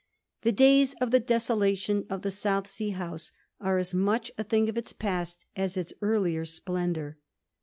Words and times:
The 0.41 0.51
days 0.51 0.95
of 0.99 1.11
the 1.11 1.19
desolation 1.19 2.07
of 2.09 2.23
the 2.23 2.31
South 2.31 2.67
Sea 2.67 2.89
House 2.89 3.31
are 3.59 3.77
as 3.77 3.93
much 3.93 4.31
a 4.35 4.43
thing 4.43 4.67
of 4.67 4.75
its 4.75 4.93
past 4.93 5.45
as 5.55 5.77
its 5.77 5.93
earlier 6.01 6.43
splendour. 6.43 7.19